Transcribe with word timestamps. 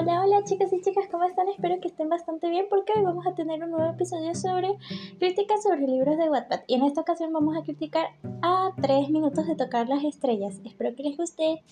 Hola, 0.00 0.22
hola 0.22 0.44
chicas 0.44 0.72
y 0.72 0.80
chicas, 0.80 1.06
¿cómo 1.10 1.24
están? 1.24 1.48
Espero 1.48 1.80
que 1.80 1.88
estén 1.88 2.08
bastante 2.08 2.48
bien 2.48 2.66
porque 2.70 2.92
hoy 2.94 3.02
vamos 3.02 3.26
a 3.26 3.34
tener 3.34 3.64
un 3.64 3.72
nuevo 3.72 3.90
episodio 3.90 4.32
sobre 4.32 4.78
críticas 5.18 5.64
sobre 5.64 5.88
libros 5.88 6.16
de 6.16 6.30
Wattpad 6.30 6.60
y 6.68 6.74
en 6.74 6.84
esta 6.84 7.00
ocasión 7.00 7.32
vamos 7.32 7.56
a 7.56 7.64
criticar 7.64 8.06
a 8.42 8.70
3 8.80 9.10
minutos 9.10 9.48
de 9.48 9.56
tocar 9.56 9.88
las 9.88 10.04
estrellas. 10.04 10.60
Espero 10.64 10.94
que 10.94 11.02
les 11.02 11.16
guste 11.16 11.64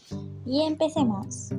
y 0.44 0.62
empecemos. 0.62 1.50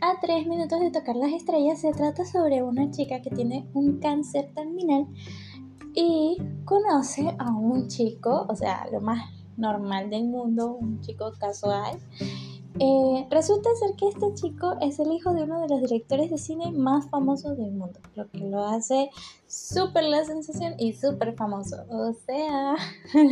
A 0.00 0.18
3 0.20 0.48
minutos 0.48 0.80
de 0.80 0.90
tocar 0.90 1.14
las 1.14 1.30
estrellas 1.30 1.80
se 1.80 1.92
trata 1.92 2.24
sobre 2.24 2.64
una 2.64 2.90
chica 2.90 3.22
que 3.22 3.30
tiene 3.30 3.64
un 3.72 4.00
cáncer 4.00 4.50
terminal 4.56 5.06
y 5.94 6.38
conoce 6.64 7.36
a 7.38 7.52
un 7.52 7.86
chico, 7.86 8.46
o 8.48 8.56
sea, 8.56 8.88
lo 8.90 9.00
más 9.00 9.30
normal 9.56 10.10
del 10.10 10.24
mundo, 10.24 10.72
un 10.72 11.00
chico 11.02 11.30
casual 11.38 12.00
eh, 12.78 13.26
resulta 13.30 13.68
ser 13.78 13.96
que 13.96 14.08
este 14.08 14.32
chico 14.34 14.76
es 14.80 14.98
el 14.98 15.12
hijo 15.12 15.34
de 15.34 15.42
uno 15.42 15.60
de 15.60 15.68
los 15.68 15.82
directores 15.82 16.30
de 16.30 16.38
cine 16.38 16.72
más 16.72 17.08
famosos 17.10 17.56
del 17.58 17.72
mundo, 17.72 18.00
lo 18.14 18.28
que 18.30 18.38
lo 18.38 18.64
hace 18.64 19.10
súper 19.46 20.04
la 20.04 20.24
sensación 20.24 20.74
y 20.78 20.94
súper 20.94 21.34
famoso. 21.34 21.84
O 21.90 22.14
sea, 22.14 22.76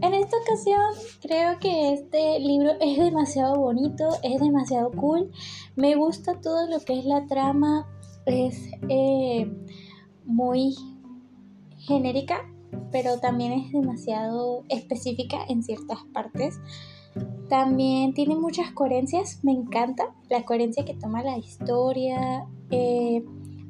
en 0.00 0.14
esta 0.14 0.36
ocasión 0.38 0.80
creo 1.20 1.58
que 1.58 1.92
este 1.92 2.40
libro 2.40 2.72
es 2.80 2.98
demasiado 2.98 3.56
bonito, 3.56 4.08
es 4.22 4.40
demasiado 4.40 4.90
cool, 4.92 5.30
me 5.76 5.94
gusta 5.94 6.40
todo 6.40 6.66
lo 6.66 6.80
que 6.80 6.98
es 6.98 7.04
la 7.04 7.26
trama, 7.26 7.86
es 8.24 8.70
eh, 8.88 9.52
muy 10.24 10.74
genérica, 11.78 12.48
pero 12.90 13.18
también 13.20 13.52
es 13.52 13.72
demasiado 13.72 14.64
específica 14.68 15.38
en 15.48 15.62
ciertas 15.62 15.98
partes. 16.12 16.58
También 17.52 18.14
tiene 18.14 18.34
muchas 18.34 18.72
coherencias, 18.72 19.40
me 19.44 19.52
encanta 19.52 20.14
la 20.30 20.42
coherencia 20.42 20.86
que 20.86 20.94
toma 20.94 21.22
la 21.22 21.36
historia. 21.36 22.46
Eh, 22.70 23.22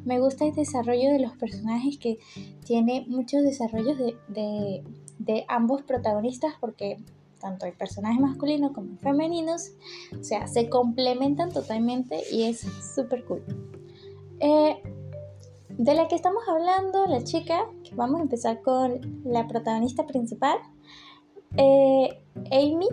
me 0.05 0.21
gusta 0.21 0.45
el 0.45 0.55
desarrollo 0.55 1.11
de 1.11 1.19
los 1.19 1.33
personajes 1.33 1.99
que 1.99 2.21
tiene 2.65 3.05
muchos 3.09 3.43
desarrollos 3.43 3.99
de, 4.29 4.85
ambos 5.49 5.83
protagonistas 5.83 6.55
porque 6.61 6.99
tanto 7.41 7.67
hay 7.67 7.73
personajes 7.73 8.21
masculinos 8.21 8.71
como 8.71 8.97
femeninos, 8.99 9.73
o 10.17 10.23
sea, 10.23 10.47
se 10.47 10.69
complementan 10.69 11.51
totalmente 11.51 12.23
y 12.31 12.45
es 12.45 12.61
súper 12.95 13.25
cool. 13.25 13.43
Eh, 14.39 14.81
de 15.71 15.95
la 15.95 16.07
que 16.07 16.15
estamos 16.15 16.45
hablando, 16.49 17.09
la 17.09 17.25
chica, 17.25 17.67
que 17.83 17.97
vamos 17.97 18.21
a 18.21 18.23
empezar 18.23 18.63
con 18.63 19.23
la 19.25 19.49
protagonista 19.49 20.07
principal, 20.07 20.59
eh, 21.57 22.23
Amy, 22.53 22.89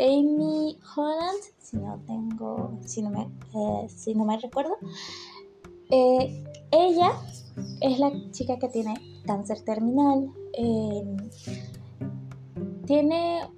Amy 0.00 0.78
Holland, 0.96 1.42
si 1.58 1.76
no 1.76 2.00
tengo, 2.06 2.78
si 2.86 3.02
no 3.02 3.10
me, 3.10 3.22
eh, 3.22 3.88
si 3.88 4.14
no 4.14 4.26
recuerdo. 4.38 4.76
Eh, 5.90 6.44
ella 6.70 7.12
es 7.80 7.98
la 7.98 8.12
chica 8.30 8.58
que 8.58 8.68
tiene 8.68 8.94
cáncer 9.26 9.60
terminal. 9.62 10.30
Em, 10.54 11.16
tiene 12.86 13.48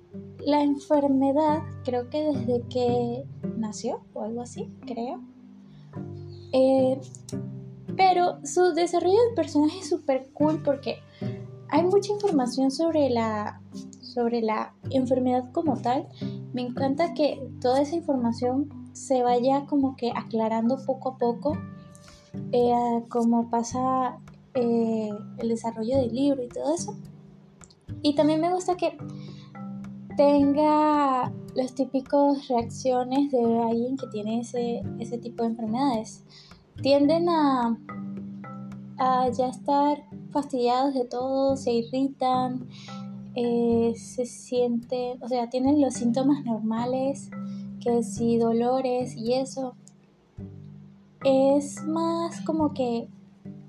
la 0.45 0.63
enfermedad, 0.63 1.63
creo 1.85 2.11
que 2.11 2.23
desde 2.23 2.63
que 2.69 3.25
nació 3.57 4.03
o 4.15 4.23
algo 4.23 4.43
así, 4.43 4.71
creo. 4.87 5.21
Eh, 6.53 7.01
pero 7.97 8.39
su 8.45 8.73
desarrollo 8.75 9.19
de 9.31 9.37
personaje 9.37 9.79
es 9.79 9.89
súper 9.89 10.31
cool 10.33 10.63
porque 10.63 10.99
hay 11.69 11.83
mucha 11.85 12.13
información 12.13 12.71
sobre 12.71 13.09
la, 13.11 13.61
sobre 14.13 14.43
la 14.43 14.75
enfermedad 14.91 15.51
como 15.53 15.77
tal 15.77 16.09
me 16.53 16.63
encanta 16.63 17.15
que 17.15 17.43
toda 17.61 17.81
esa 17.81 17.97
información 17.97 18.69
se 18.93 19.23
vaya 19.23 19.65
como 19.67 19.97
que 19.97 20.13
aclarando 20.15 20.77
poco 20.85 21.11
a 21.11 21.19
poco, 21.19 21.57
eh, 22.53 23.05
como 23.09 23.49
pasa 23.49 24.19
eh, 24.55 25.11
el 25.39 25.49
desarrollo 25.49 25.97
del 25.97 26.15
libro 26.15 26.43
y 26.43 26.49
todo 26.49 26.75
eso. 26.75 26.95
Y 28.03 28.15
también 28.15 28.41
me 28.41 28.53
gusta 28.53 28.77
que 28.77 28.99
tenga 30.17 31.33
los 31.55 31.75
típicos 31.75 32.49
reacciones 32.49 33.31
de 33.31 33.61
alguien 33.63 33.97
que 33.97 34.07
tiene 34.09 34.41
ese, 34.41 34.83
ese 34.99 35.17
tipo 35.19 35.43
de 35.43 35.51
enfermedades. 35.51 36.25
Tienden 36.83 37.29
a, 37.31 37.79
a 38.99 39.29
ya 39.31 39.49
estar 39.49 40.05
fastidiados 40.33 40.93
de 40.95 41.05
todo, 41.07 41.57
se 41.57 41.73
irritan, 41.73 42.69
eh, 43.35 43.95
se 43.97 44.27
siente, 44.27 45.17
o 45.21 45.29
sea, 45.29 45.49
tienen 45.49 45.81
los 45.81 45.95
síntomas 45.95 46.45
normales, 46.45 47.31
que 47.81 48.03
si 48.03 48.39
dolores 48.39 49.17
y 49.17 49.35
eso, 49.35 49.75
es 51.25 51.83
más 51.85 52.41
como 52.43 52.75
que 52.75 53.09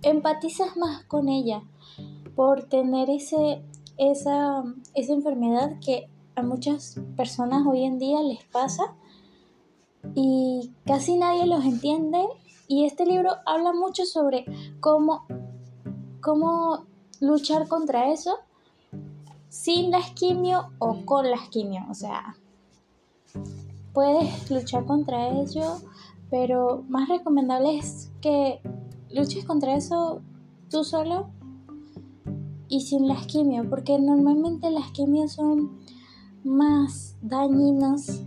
empatizas 0.02 0.76
más 0.76 1.04
con 1.06 1.30
ella 1.30 1.64
por 2.36 2.64
tener 2.64 3.10
ese, 3.10 3.64
esa, 3.98 4.64
esa 4.96 5.14
enfermedad 5.14 5.80
que 5.84 6.10
a 6.36 6.42
muchas 6.42 7.00
personas 7.16 7.66
hoy 7.66 7.84
en 7.84 8.00
día 8.00 8.22
les 8.22 8.44
pasa 8.46 8.96
y 10.16 10.72
casi 10.86 11.16
nadie 11.16 11.46
los 11.46 11.64
entiende. 11.64 12.24
Y 12.68 12.86
este 12.86 13.06
libro 13.06 13.32
habla 13.46 13.74
mucho 13.74 14.06
sobre 14.06 14.46
cómo, 14.80 15.26
cómo 16.22 16.86
luchar 17.20 17.68
contra 17.68 18.12
eso 18.12 18.40
sin 19.54 19.92
la 19.92 20.02
quimio 20.16 20.72
o 20.80 21.06
con 21.06 21.30
la 21.30 21.38
quimio. 21.52 21.86
O 21.88 21.94
sea, 21.94 22.36
puedes 23.94 24.50
luchar 24.50 24.84
contra 24.86 25.28
ello, 25.30 25.78
pero 26.32 26.84
más 26.90 27.08
recomendable 27.08 27.78
es 27.78 28.12
que 28.20 28.60
luches 29.12 29.46
contra 29.46 29.76
eso 29.76 30.22
tú 30.72 30.84
solo 30.84 31.30
y 32.68 32.82
sin 32.82 33.08
las 33.08 33.28
quimio, 33.28 33.70
porque 33.70 34.00
normalmente 34.00 34.72
las 34.72 34.90
quimios 34.90 35.34
son 35.34 35.78
más 36.44 37.16
dañinas 37.22 38.24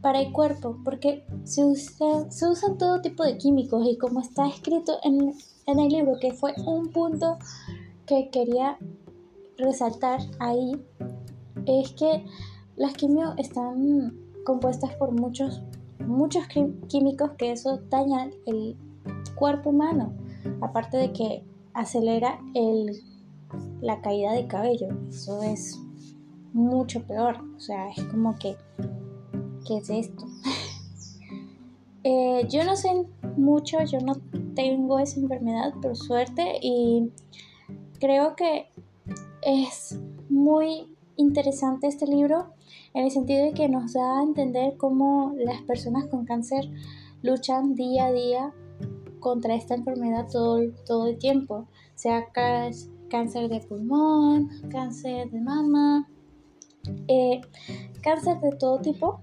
para 0.00 0.22
el 0.22 0.32
cuerpo, 0.32 0.78
porque 0.82 1.26
se, 1.44 1.74
se 1.76 2.48
usan 2.48 2.78
todo 2.78 3.02
tipo 3.02 3.22
de 3.22 3.36
químicos 3.36 3.86
y 3.86 3.98
como 3.98 4.20
está 4.20 4.48
escrito 4.48 4.96
en, 5.02 5.34
en 5.66 5.78
el 5.78 5.88
libro, 5.88 6.14
que 6.18 6.32
fue 6.32 6.54
un 6.64 6.88
punto 6.90 7.36
que 8.06 8.30
quería 8.30 8.78
resaltar 9.58 10.20
ahí 10.38 10.72
es 11.66 11.92
que 11.92 12.24
las 12.76 12.94
quimios 12.94 13.34
están 13.36 14.16
compuestas 14.44 14.94
por 14.94 15.12
muchos, 15.12 15.62
muchos 16.06 16.44
químicos 16.88 17.32
que 17.36 17.52
eso 17.52 17.80
daña 17.90 18.30
el 18.46 18.76
cuerpo 19.34 19.70
humano, 19.70 20.12
aparte 20.60 20.96
de 20.96 21.12
que 21.12 21.44
acelera 21.74 22.40
el, 22.54 23.02
la 23.80 24.00
caída 24.00 24.32
de 24.32 24.46
cabello, 24.46 24.88
eso 25.08 25.42
es 25.42 25.78
mucho 26.52 27.02
peor, 27.02 27.36
o 27.56 27.60
sea, 27.60 27.90
es 27.90 28.02
como 28.04 28.36
que, 28.36 28.56
¿qué 29.66 29.78
es 29.78 29.90
esto? 29.90 30.24
Eh, 32.04 32.46
yo 32.48 32.64
no 32.64 32.74
sé 32.76 32.88
mucho, 33.36 33.82
yo 33.84 33.98
no 34.00 34.16
tengo 34.54 34.98
esa 34.98 35.20
enfermedad 35.20 35.74
por 35.82 35.94
suerte 35.94 36.58
y 36.62 37.10
creo 37.98 38.34
que 38.34 38.67
es 39.48 39.98
muy 40.28 40.94
interesante 41.16 41.86
este 41.86 42.06
libro 42.06 42.52
en 42.92 43.06
el 43.06 43.10
sentido 43.10 43.46
de 43.46 43.54
que 43.54 43.66
nos 43.66 43.94
da 43.94 44.18
a 44.18 44.22
entender 44.22 44.76
cómo 44.76 45.32
las 45.38 45.62
personas 45.62 46.04
con 46.06 46.26
cáncer 46.26 46.70
luchan 47.22 47.74
día 47.74 48.06
a 48.06 48.12
día 48.12 48.54
contra 49.20 49.54
esta 49.54 49.74
enfermedad 49.74 50.26
todo, 50.30 50.60
todo 50.86 51.06
el 51.06 51.16
tiempo, 51.16 51.66
sea 51.94 52.26
cáncer 52.30 53.48
de 53.48 53.60
pulmón, 53.66 54.50
cáncer 54.70 55.30
de 55.30 55.40
mama, 55.40 56.06
eh, 57.08 57.40
cáncer 58.02 58.40
de 58.40 58.52
todo 58.52 58.80
tipo. 58.80 59.20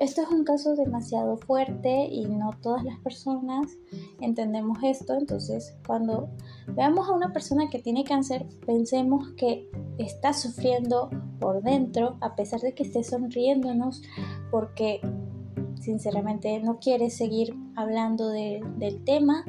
Esto 0.00 0.22
es 0.22 0.28
un 0.28 0.44
caso 0.44 0.76
demasiado 0.76 1.36
fuerte 1.36 2.06
y 2.06 2.24
no 2.24 2.50
todas 2.62 2.82
las 2.84 2.98
personas 3.00 3.76
entendemos 4.20 4.78
esto, 4.82 5.14
entonces 5.14 5.76
cuando 5.86 6.30
veamos 6.68 7.08
a 7.08 7.12
una 7.12 7.32
persona 7.32 7.68
que 7.70 7.78
tiene 7.78 8.04
cáncer, 8.04 8.46
pensemos 8.66 9.28
que 9.36 9.68
está 9.98 10.32
sufriendo 10.32 11.10
por 11.40 11.62
dentro, 11.62 12.16
a 12.20 12.34
pesar 12.34 12.60
de 12.60 12.74
que 12.74 12.82
esté 12.82 13.04
sonriéndonos, 13.04 14.02
porque 14.50 15.00
sinceramente 15.80 16.60
no 16.60 16.78
quiere 16.78 17.10
seguir 17.10 17.54
hablando 17.76 18.30
del 18.30 19.04
tema, 19.04 19.44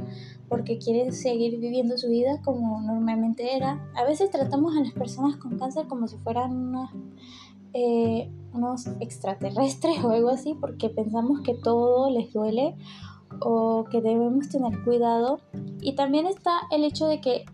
porque 0.50 0.77
quiere 0.77 1.12
seguir 1.12 1.59
viviendo 1.59 1.97
su 1.97 2.09
vida 2.09 2.41
como 2.44 2.81
normalmente 2.81 3.56
era. 3.56 3.89
A 3.95 4.03
veces 4.03 4.29
tratamos 4.29 4.75
a 4.75 4.81
las 4.81 4.94
personas 4.94 5.38
con 5.38 5.57
cáncer 5.57 5.88
como 5.88 6.07
si 6.07 6.17
fueran 6.17 6.73
eh, 7.73 8.29
unos 8.53 8.88
extraterrestres 9.00 10.03
o 10.03 10.12
algo 10.12 10.29
así, 10.29 10.56
porque 10.59 10.89
pensamos 10.89 11.41
que 11.41 11.53
todo 11.56 12.09
les 12.09 12.31
duele 12.31 12.75
o 13.42 13.86
que 13.89 14.01
debemos 14.01 14.50
tener 14.50 14.83
cuidado. 14.83 15.39
Y 15.81 15.94
también 15.95 16.25
está 16.27 16.62
el 16.72 16.83
hecho 16.83 17.07
de 17.07 17.22
que 17.22 17.45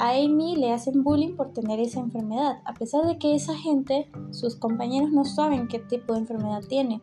a 0.00 0.12
Amy 0.12 0.56
le 0.56 0.72
hacen 0.72 1.02
bullying 1.04 1.36
por 1.36 1.52
tener 1.52 1.78
esa 1.78 2.00
enfermedad, 2.00 2.60
a 2.64 2.72
pesar 2.72 3.06
de 3.06 3.18
que 3.18 3.34
esa 3.34 3.54
gente, 3.54 4.10
sus 4.30 4.56
compañeros 4.56 5.10
no 5.12 5.24
saben 5.24 5.68
qué 5.68 5.78
tipo 5.78 6.14
de 6.14 6.20
enfermedad 6.20 6.62
tiene. 6.66 7.02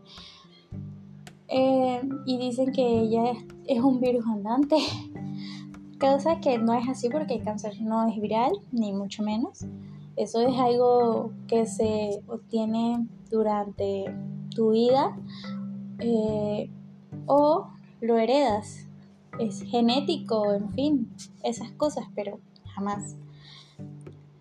Eh, 1.47 2.01
y 2.25 2.37
dicen 2.37 2.71
que 2.71 3.01
ella 3.01 3.33
es, 3.67 3.79
un 3.81 3.99
virus 4.01 4.25
andante, 4.25 4.77
cosa 5.99 6.39
que 6.41 6.57
no 6.57 6.73
es 6.73 6.89
así 6.89 7.09
porque 7.09 7.35
el 7.35 7.43
cáncer 7.43 7.79
no 7.81 8.07
es 8.07 8.19
viral, 8.19 8.51
ni 8.71 8.91
mucho 8.93 9.21
menos. 9.23 9.65
Eso 10.15 10.41
es 10.41 10.57
algo 10.57 11.31
que 11.47 11.67
se 11.67 12.23
obtiene 12.27 13.07
durante 13.29 14.05
tu 14.55 14.71
vida 14.71 15.15
eh, 15.99 16.71
o 17.27 17.67
lo 18.01 18.17
heredas. 18.17 18.85
Es 19.39 19.61
genético, 19.63 20.53
en 20.53 20.73
fin, 20.73 21.09
esas 21.43 21.71
cosas, 21.71 22.05
pero 22.15 22.39
jamás. 22.73 23.15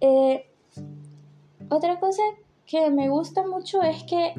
Eh, 0.00 0.46
otra 1.68 1.98
cosa 2.00 2.22
que 2.66 2.90
me 2.90 3.08
gusta 3.08 3.46
mucho 3.46 3.82
es 3.82 4.04
que 4.04 4.34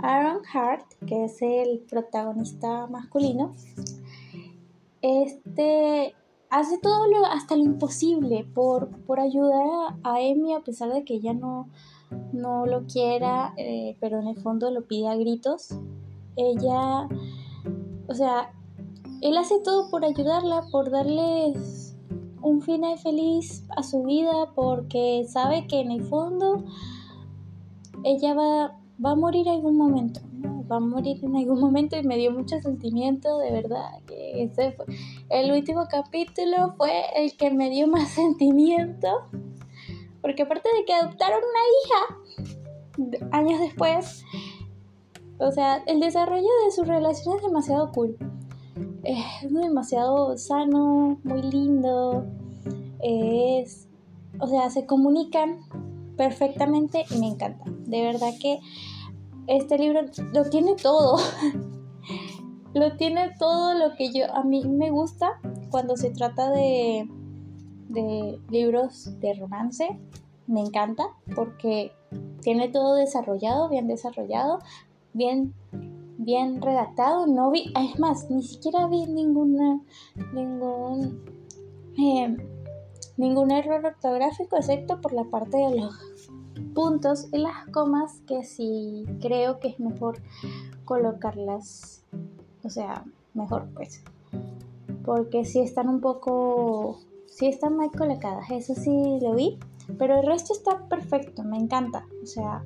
Aaron 0.00 0.42
Hart, 0.52 0.86
que 1.06 1.24
es 1.24 1.42
el 1.42 1.80
protagonista 1.80 2.86
masculino, 2.86 3.54
este 5.02 6.14
hace 6.52 6.78
todo 6.78 7.06
lo, 7.08 7.24
hasta 7.24 7.56
lo 7.56 7.64
imposible 7.64 8.44
por, 8.44 8.88
por 9.06 9.18
ayudar 9.20 9.96
a, 10.02 10.16
Amy 10.16 10.52
a 10.52 10.60
pesar 10.60 10.92
de 10.92 11.02
que 11.02 11.14
ella 11.14 11.32
no, 11.32 11.68
no 12.32 12.66
lo 12.66 12.86
quiera, 12.86 13.54
eh, 13.56 13.96
pero 14.00 14.20
en 14.20 14.28
el 14.28 14.36
fondo 14.36 14.70
lo 14.70 14.82
pide 14.82 15.08
a 15.08 15.16
gritos. 15.16 15.70
Ella, 16.36 17.08
o 18.08 18.14
sea, 18.14 18.52
él 19.20 19.36
hace 19.36 19.60
todo 19.60 19.90
por 19.90 20.04
ayudarla, 20.04 20.66
por 20.70 20.90
darles 20.90 21.96
un 22.42 22.60
final 22.60 22.98
feliz 22.98 23.64
a 23.76 23.82
su 23.82 24.02
vida 24.02 24.52
porque 24.54 25.24
sabe 25.28 25.66
que 25.66 25.80
en 25.80 25.92
el 25.92 26.02
fondo 26.02 26.64
ella 28.04 28.34
va, 28.34 28.78
va 29.04 29.12
a 29.12 29.14
morir 29.14 29.46
en 29.46 29.54
algún 29.54 29.76
momento. 29.76 30.20
Va 30.70 30.76
a 30.76 30.80
morir 30.80 31.18
en 31.22 31.36
algún 31.36 31.60
momento 31.60 31.96
y 31.96 32.02
me 32.02 32.16
dio 32.16 32.32
mucho 32.32 32.60
sentimiento, 32.60 33.38
de 33.38 33.52
verdad. 33.52 34.00
Que 34.06 34.42
ese 34.42 34.72
fue, 34.72 34.86
el 35.28 35.52
último 35.52 35.86
capítulo 35.88 36.74
fue 36.76 37.04
el 37.14 37.36
que 37.36 37.50
me 37.50 37.70
dio 37.70 37.86
más 37.86 38.08
sentimiento. 38.14 39.08
Porque 40.20 40.42
aparte 40.42 40.68
de 40.78 40.84
que 40.84 40.94
adoptaron 40.94 41.40
una 41.40 41.60
hija 41.78 43.28
años 43.32 43.60
después, 43.60 44.24
o 45.42 45.52
sea, 45.52 45.82
el 45.86 46.00
desarrollo 46.00 46.48
de 46.64 46.72
su 46.72 46.84
relación 46.84 47.36
es 47.36 47.42
demasiado 47.42 47.90
cool 47.92 48.16
es 49.04 49.52
demasiado 49.52 50.36
sano, 50.38 51.18
muy 51.24 51.42
lindo, 51.42 52.24
es, 53.02 53.88
o 54.38 54.46
sea, 54.46 54.70
se 54.70 54.86
comunican 54.86 55.60
perfectamente 56.16 57.04
y 57.10 57.18
me 57.18 57.28
encanta. 57.28 57.64
De 57.86 58.02
verdad 58.02 58.30
que 58.40 58.60
este 59.48 59.78
libro 59.78 60.02
lo 60.32 60.44
tiene 60.44 60.76
todo. 60.76 61.16
lo 62.74 62.96
tiene 62.96 63.30
todo 63.38 63.74
lo 63.74 63.94
que 63.96 64.12
yo 64.12 64.32
a 64.34 64.44
mí 64.44 64.64
me 64.66 64.90
gusta 64.90 65.40
cuando 65.70 65.96
se 65.96 66.10
trata 66.10 66.50
de 66.50 67.08
de 67.88 68.40
libros 68.48 69.18
de 69.20 69.34
romance. 69.34 69.98
Me 70.46 70.60
encanta 70.60 71.08
porque 71.34 71.92
tiene 72.40 72.68
todo 72.68 72.94
desarrollado, 72.94 73.68
bien 73.68 73.86
desarrollado, 73.86 74.60
bien 75.12 75.54
bien 76.24 76.60
redactado. 76.62 77.26
No 77.26 77.50
vi, 77.50 77.72
es 77.78 77.98
más, 77.98 78.30
ni 78.30 78.42
siquiera 78.42 78.86
vi 78.86 79.06
ninguna, 79.06 79.80
ningún, 80.32 81.22
eh, 81.98 82.36
ningún 83.16 83.50
error 83.50 83.84
ortográfico, 83.84 84.56
excepto 84.56 85.00
por 85.00 85.12
la 85.12 85.24
parte 85.24 85.56
de 85.56 85.80
los 85.80 85.94
puntos 86.74 87.28
y 87.32 87.38
las 87.38 87.66
comas, 87.72 88.20
que 88.26 88.44
sí 88.44 89.04
creo 89.20 89.58
que 89.58 89.68
es 89.68 89.80
mejor 89.80 90.18
colocarlas, 90.84 92.04
o 92.64 92.70
sea, 92.70 93.04
mejor 93.34 93.68
pues, 93.74 94.02
porque 95.04 95.44
si 95.44 95.60
están 95.60 95.88
un 95.88 96.00
poco, 96.00 96.98
si 97.26 97.46
están 97.46 97.76
mal 97.76 97.90
colocadas, 97.90 98.50
eso 98.50 98.74
sí 98.74 99.18
lo 99.20 99.34
vi, 99.34 99.58
pero 99.98 100.20
el 100.20 100.26
resto 100.26 100.54
está 100.54 100.88
perfecto, 100.88 101.42
me 101.42 101.58
encanta, 101.58 102.06
o 102.22 102.26
sea, 102.26 102.62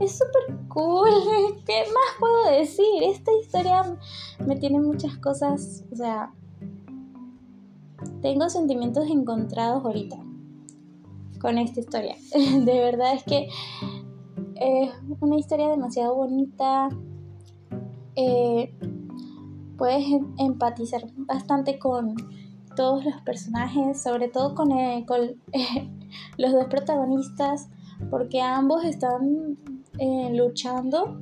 es 0.00 0.12
súper 0.18 0.56
cool. 0.68 1.10
¿Qué 1.66 1.84
más 1.86 2.18
puedo 2.18 2.50
decir? 2.50 3.02
Esta 3.02 3.32
historia 3.40 3.96
me 4.46 4.56
tiene 4.56 4.80
muchas 4.80 5.16
cosas, 5.18 5.84
o 5.92 5.96
sea, 5.96 6.32
tengo 8.20 8.48
sentimientos 8.48 9.08
encontrados 9.08 9.84
ahorita 9.84 10.16
con 11.40 11.58
esta 11.58 11.80
historia. 11.80 12.16
De 12.32 12.80
verdad 12.80 13.14
es 13.14 13.24
que 13.24 13.48
es 14.56 14.90
una 15.20 15.36
historia 15.36 15.68
demasiado 15.68 16.14
bonita. 16.14 16.88
Eh, 18.16 18.72
puedes 19.76 20.06
em, 20.06 20.34
empatizar 20.38 21.02
bastante 21.16 21.78
con 21.78 22.14
todos 22.76 23.04
los 23.04 23.20
personajes, 23.22 24.02
sobre 24.02 24.28
todo 24.28 24.54
con, 24.54 24.70
los 26.38 26.52
dos 26.52 26.66
protagonistas, 26.66 27.68
porque 28.10 28.40
ambos 28.40 28.84
están 28.84 29.58
eh, 29.98 30.30
luchando, 30.32 31.20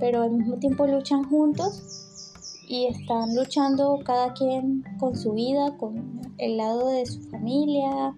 pero 0.00 0.22
al 0.22 0.32
mismo 0.32 0.56
tiempo 0.56 0.86
luchan 0.86 1.24
juntos 1.24 2.34
y 2.68 2.86
están 2.86 3.34
luchando 3.34 3.98
cada 4.04 4.34
quien 4.34 4.84
con 4.98 5.16
su 5.16 5.32
vida, 5.32 5.76
con 5.78 6.20
el 6.38 6.56
lado 6.56 6.88
de 6.88 7.06
su 7.06 7.22
familia, 7.30 8.14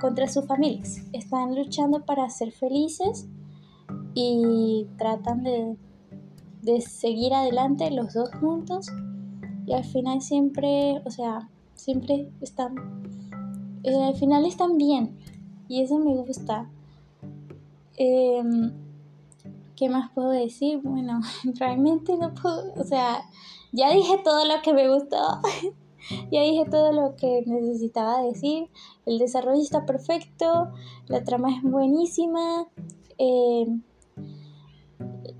contra 0.00 0.26
sus 0.28 0.46
familias. 0.46 0.98
Están 1.12 1.54
luchando 1.54 2.04
para 2.04 2.28
ser 2.28 2.52
felices 2.52 3.26
y 4.14 4.86
tratan 4.98 5.42
de, 5.42 5.76
de 6.62 6.80
seguir 6.80 7.34
adelante 7.34 7.90
los 7.90 8.14
dos 8.14 8.30
juntos 8.40 8.88
y 9.66 9.72
al 9.72 9.84
final 9.84 10.20
siempre, 10.20 11.00
o 11.04 11.10
sea, 11.10 11.48
siempre 11.74 12.30
están, 12.40 12.74
eh, 13.82 14.04
al 14.04 14.14
final 14.16 14.44
están 14.44 14.76
bien 14.76 15.16
y 15.68 15.82
eso 15.82 15.98
me 15.98 16.16
gusta. 16.16 16.68
Eh, 17.96 18.42
¿Qué 19.76 19.88
más 19.88 20.10
puedo 20.12 20.30
decir? 20.30 20.80
Bueno, 20.82 21.20
realmente 21.58 22.16
no 22.16 22.32
puedo, 22.34 22.72
o 22.74 22.84
sea, 22.84 23.22
ya 23.72 23.90
dije 23.92 24.18
todo 24.22 24.44
lo 24.44 24.62
que 24.62 24.72
me 24.72 24.88
gustó, 24.88 25.16
ya 26.30 26.42
dije 26.42 26.64
todo 26.70 26.92
lo 26.92 27.16
que 27.16 27.42
necesitaba 27.46 28.22
decir, 28.22 28.68
el 29.04 29.18
desarrollo 29.18 29.60
está 29.60 29.84
perfecto, 29.84 30.70
la 31.08 31.24
trama 31.24 31.56
es 31.56 31.62
buenísima, 31.62 32.68
eh, 33.18 33.66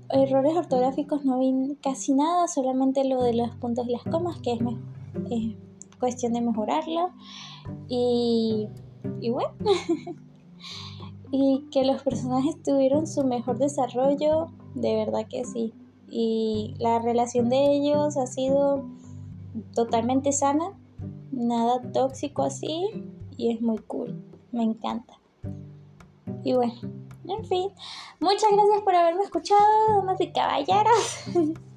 errores 0.09 0.55
ortográficos 0.55 1.23
no 1.23 1.39
vi 1.39 1.77
casi 1.81 2.13
nada, 2.13 2.49
solamente 2.49 3.05
lo 3.05 3.23
de 3.23 3.33
los 3.33 3.55
puntos 3.55 3.87
y 3.87 3.93
las 3.93 4.03
comas, 4.03 4.41
que 4.41 4.53
es, 4.53 4.59
es 5.31 5.55
cuestión 5.97 6.33
de 6.33 6.41
mejorarlo, 6.41 7.11
y, 7.87 8.67
y 9.21 9.29
bueno. 9.29 9.53
y 11.37 11.67
que 11.69 11.83
los 11.83 12.01
personajes 12.01 12.61
tuvieron 12.63 13.07
su 13.07 13.25
mejor 13.25 13.57
desarrollo, 13.57 14.47
de 14.73 14.95
verdad 14.95 15.27
que 15.29 15.43
sí. 15.43 15.73
Y 16.09 16.75
la 16.79 16.99
relación 16.99 17.49
de 17.49 17.73
ellos 17.73 18.15
ha 18.15 18.25
sido 18.25 18.85
totalmente 19.73 20.31
sana, 20.31 20.71
nada 21.31 21.81
tóxico 21.91 22.43
así, 22.43 22.87
y 23.35 23.51
es 23.51 23.61
muy 23.61 23.79
cool, 23.79 24.23
me 24.51 24.63
encanta. 24.63 25.19
Y 26.43 26.53
bueno, 26.53 26.73
en 27.27 27.45
fin, 27.45 27.69
muchas 28.21 28.49
gracias 28.51 28.81
por 28.83 28.95
haberme 28.95 29.23
escuchado, 29.23 29.61
damas 29.97 30.21
y 30.21 30.31
caballeros. 30.31 31.25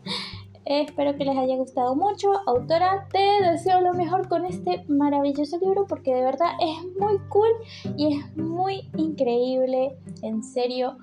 Espero 0.68 1.16
que 1.16 1.24
les 1.24 1.34
haya 1.34 1.56
gustado 1.56 1.96
mucho. 1.96 2.28
Autora, 2.46 3.08
te 3.10 3.42
deseo 3.42 3.80
lo 3.80 3.94
mejor 3.94 4.28
con 4.28 4.44
este 4.44 4.84
maravilloso 4.86 5.58
libro 5.58 5.86
porque 5.86 6.14
de 6.14 6.20
verdad 6.20 6.50
es 6.60 7.00
muy 7.00 7.18
cool 7.30 7.48
y 7.96 8.18
es 8.18 8.36
muy 8.36 8.86
increíble. 8.94 9.96
En 10.20 10.44
serio, 10.44 10.98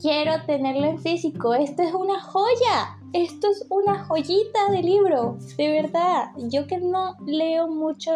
quiero 0.00 0.32
tenerlo 0.46 0.86
en 0.86 0.98
físico. 0.98 1.52
Esto 1.52 1.82
es 1.82 1.92
una 1.92 2.18
joya. 2.22 2.96
Esto 3.12 3.50
es 3.50 3.66
una 3.68 4.02
joyita 4.06 4.70
de 4.70 4.82
libro. 4.82 5.36
De 5.58 5.68
verdad. 5.70 6.30
Yo 6.48 6.66
que 6.66 6.78
no 6.78 7.16
leo 7.26 7.68
mucho, 7.68 8.12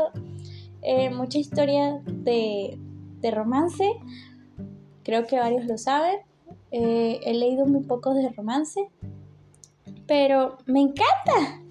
eh, 0.81 1.11
mucha 1.11 1.37
historia 1.41 2.01
de, 2.07 2.79
romance. 3.35 3.85
Creo 5.03 5.27
que 5.27 5.39
varios 5.39 5.67
lo 5.67 5.77
saben. 5.77 6.21
Eh, 6.71 7.21
he 7.23 7.35
leído 7.35 7.67
muy 7.67 7.83
pocos 7.83 8.15
de 8.15 8.31
romance 8.31 8.89
pero 10.09 10.59
me 10.67 10.81
encanta. 10.81 11.63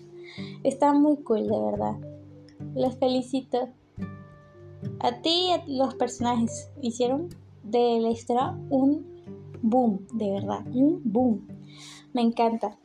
Está 0.63 0.93
muy 0.93 1.17
cool, 1.23 1.47
de 1.47 1.59
verdad. 1.59 1.95
Los 2.75 2.95
felicito. 2.97 3.67
A 4.99 5.21
ti 5.21 5.47
y 5.47 5.51
a 5.51 5.63
los 5.67 5.95
personajes 5.95 6.69
hicieron 6.81 7.29
de 7.63 7.99
la 7.99 8.11
historia 8.11 8.55
un 8.69 9.05
boom, 9.61 10.07
de 10.13 10.31
verdad, 10.31 10.65
un 10.67 11.01
boom. 11.03 11.47
Me 12.13 12.21
encanta. 12.21 12.77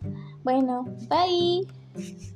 Bueno, 0.42 0.84
bye. 1.08 2.32